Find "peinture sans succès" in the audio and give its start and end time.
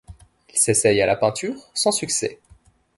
1.15-2.39